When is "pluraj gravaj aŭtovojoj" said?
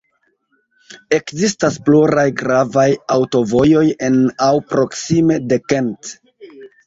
1.89-3.83